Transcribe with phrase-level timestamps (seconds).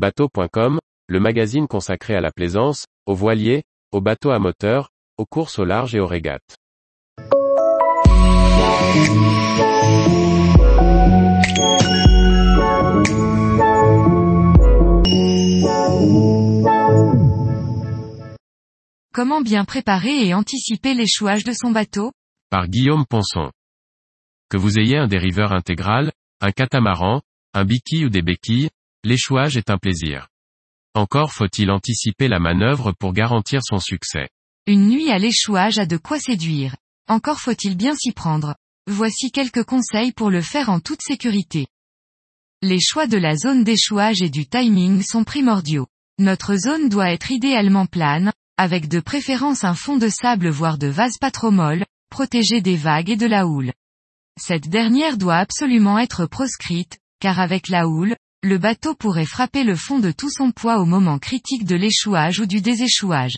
[0.00, 0.78] Bateau.com,
[1.08, 4.88] le magazine consacré à la plaisance, aux voiliers, aux bateaux à moteur,
[5.18, 6.56] aux courses au large et aux régates.
[19.12, 22.10] Comment bien préparer et anticiper l'échouage de son bateau?
[22.48, 23.50] Par Guillaume Ponson.
[24.48, 26.10] Que vous ayez un dériveur intégral,
[26.40, 27.20] un catamaran,
[27.52, 28.70] un biquille ou des béquilles,
[29.04, 30.28] l'échouage est un plaisir.
[30.94, 34.28] Encore faut-il anticiper la manœuvre pour garantir son succès.
[34.66, 36.76] Une nuit à l'échouage a de quoi séduire.
[37.08, 38.54] Encore faut-il bien s'y prendre.
[38.86, 41.66] Voici quelques conseils pour le faire en toute sécurité.
[42.62, 45.86] Les choix de la zone d'échouage et du timing sont primordiaux.
[46.18, 50.88] Notre zone doit être idéalement plane, avec de préférence un fond de sable voire de
[50.88, 53.72] vase pas trop molle, protégé des vagues et de la houle.
[54.38, 59.76] Cette dernière doit absolument être proscrite, car avec la houle, le bateau pourrait frapper le
[59.76, 63.36] fond de tout son poids au moment critique de l'échouage ou du déséchouage.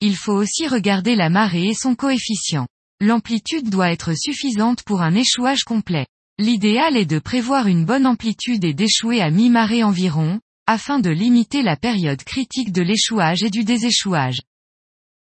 [0.00, 2.66] Il faut aussi regarder la marée et son coefficient.
[3.00, 6.06] L'amplitude doit être suffisante pour un échouage complet.
[6.38, 11.62] L'idéal est de prévoir une bonne amplitude et d'échouer à mi-marée environ, afin de limiter
[11.62, 14.40] la période critique de l'échouage et du déséchouage.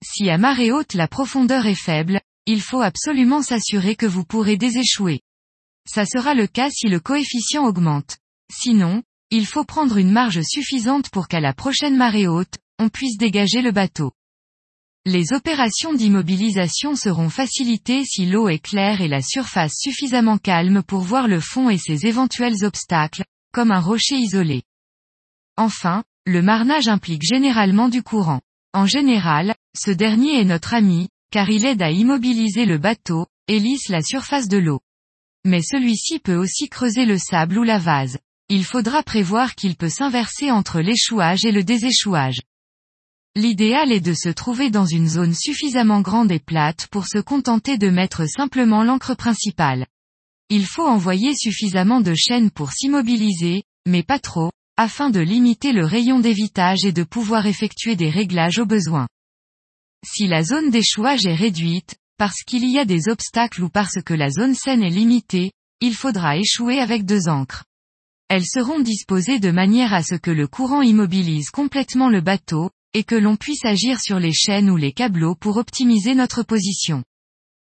[0.02, 4.56] Si à marée haute la profondeur est faible, il faut absolument s'assurer que vous pourrez
[4.56, 5.20] déséchouer.
[5.86, 8.18] Ça sera le cas si le coefficient augmente.
[8.56, 13.18] Sinon, il faut prendre une marge suffisante pour qu'à la prochaine marée haute, on puisse
[13.18, 14.12] dégager le bateau.
[15.04, 21.00] Les opérations d'immobilisation seront facilitées si l'eau est claire et la surface suffisamment calme pour
[21.00, 24.62] voir le fond et ses éventuels obstacles, comme un rocher isolé.
[25.56, 28.40] Enfin, le marnage implique généralement du courant.
[28.72, 33.58] En général, ce dernier est notre ami, car il aide à immobiliser le bateau, et
[33.58, 34.80] lisse la surface de l'eau.
[35.44, 38.18] Mais celui-ci peut aussi creuser le sable ou la vase.
[38.50, 42.40] Il faudra prévoir qu'il peut s'inverser entre l'échouage et le déséchouage.
[43.36, 47.78] L'idéal est de se trouver dans une zone suffisamment grande et plate pour se contenter
[47.78, 49.86] de mettre simplement l'encre principale.
[50.50, 55.86] Il faut envoyer suffisamment de chaînes pour s'immobiliser, mais pas trop, afin de limiter le
[55.86, 59.08] rayon d'évitage et de pouvoir effectuer des réglages au besoin.
[60.06, 64.14] Si la zone d'échouage est réduite, parce qu'il y a des obstacles ou parce que
[64.14, 67.64] la zone saine est limitée, il faudra échouer avec deux ancres.
[68.28, 73.04] Elles seront disposées de manière à ce que le courant immobilise complètement le bateau, et
[73.04, 77.04] que l'on puisse agir sur les chaînes ou les câbleaux pour optimiser notre position.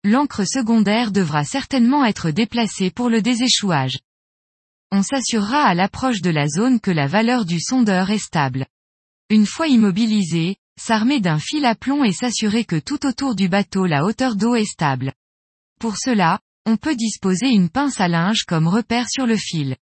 [0.04, 4.00] L'encre secondaire devra certainement être déplacée pour le déséchouage.
[4.92, 8.66] On s'assurera à l'approche de la zone que la valeur du sondeur est stable.
[9.30, 13.86] Une fois immobilisé, s'armer d'un fil à plomb et s'assurer que tout autour du bateau
[13.86, 15.12] la hauteur d'eau est stable.
[15.80, 19.76] Pour cela, on peut disposer une pince à linge comme repère sur le fil.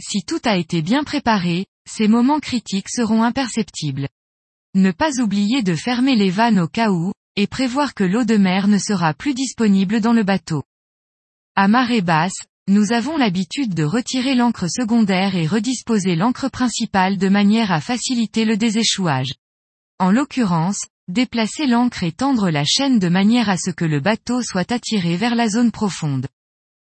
[0.00, 4.08] Si tout a été bien préparé, ces moments critiques seront imperceptibles.
[4.74, 8.36] Ne pas oublier de fermer les vannes au cas où, et prévoir que l'eau de
[8.36, 10.64] mer ne sera plus disponible dans le bateau.
[11.54, 17.28] À marée basse, nous avons l'habitude de retirer l'encre secondaire et redisposer l'encre principale de
[17.28, 19.34] manière à faciliter le déséchouage.
[19.98, 24.42] En l'occurrence, déplacer l'encre et tendre la chaîne de manière à ce que le bateau
[24.42, 26.26] soit attiré vers la zone profonde.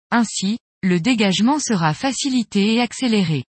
[0.09, 3.43] Ainsi, le dégagement sera facilité et accéléré.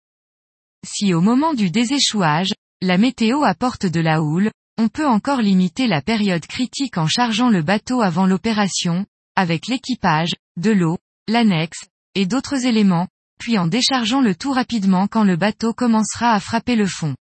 [0.86, 5.86] Si au moment du déséchouage, la météo apporte de la houle, on peut encore limiter
[5.86, 12.26] la période critique en chargeant le bateau avant l'opération, avec l'équipage, de l'eau, l'annexe, et
[12.26, 16.86] d'autres éléments, puis en déchargeant le tout rapidement quand le bateau commencera à frapper le
[16.86, 17.16] fond.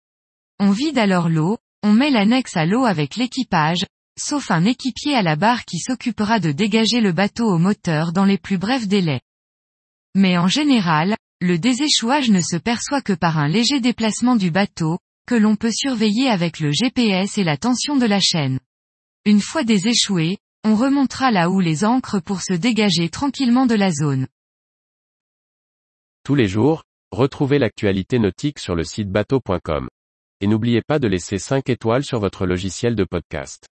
[0.59, 3.85] On vide alors l'eau, on met l'annexe à l'eau avec l'équipage,
[4.17, 8.25] sauf un équipier à la barre qui s'occupera de dégager le bateau au moteur dans
[8.25, 9.21] les plus brefs délais.
[10.15, 14.99] Mais en général, le déséchouage ne se perçoit que par un léger déplacement du bateau,
[15.27, 18.59] que l'on peut surveiller avec le GPS et la tension de la chaîne.
[19.25, 23.91] Une fois déséchoué, on remontera là où les ancres pour se dégager tranquillement de la
[23.91, 24.27] zone.
[26.23, 29.87] Tous les jours, retrouvez l'actualité nautique sur le site bateau.com.
[30.41, 33.67] Et n'oubliez pas de laisser 5 étoiles sur votre logiciel de podcast.